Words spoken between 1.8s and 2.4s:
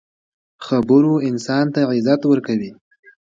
عزت